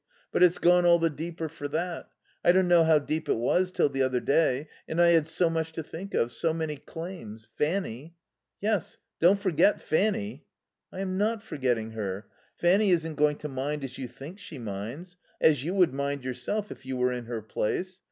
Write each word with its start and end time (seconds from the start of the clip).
But 0.31 0.41
it's 0.41 0.57
gone 0.57 0.83
all 0.83 0.97
the 0.97 1.11
deeper 1.11 1.47
for 1.47 1.67
that. 1.67 2.09
I 2.43 2.51
didn't 2.51 2.69
know 2.69 2.83
how 2.83 2.97
deep 2.97 3.29
it 3.29 3.35
was 3.35 3.69
till 3.69 3.87
the 3.87 4.01
other 4.01 4.19
day. 4.19 4.67
And 4.87 4.99
I 4.99 5.09
had 5.09 5.27
so 5.27 5.47
much 5.47 5.73
to 5.73 5.83
think 5.83 6.15
of. 6.15 6.31
So 6.31 6.55
many 6.55 6.77
claims. 6.77 7.47
Fanny" 7.55 8.15
"Yes. 8.63 8.97
Don't 9.19 9.39
forget 9.39 9.79
Fanny." 9.79 10.47
"I 10.91 11.01
am 11.01 11.19
not 11.19 11.43
forgetting 11.43 11.91
her. 11.91 12.25
Fanny 12.57 12.89
isn't 12.89 13.13
going 13.13 13.35
to 13.37 13.47
mind 13.47 13.83
as 13.83 13.99
you 13.99 14.07
think 14.07 14.39
she 14.39 14.57
minds. 14.57 15.17
As 15.39 15.63
you 15.63 15.75
would 15.75 15.93
mind 15.93 16.23
yourself 16.23 16.71
if 16.71 16.83
you 16.83 16.97
were 16.97 17.11
in 17.11 17.25
her 17.25 17.43
place. 17.43 17.99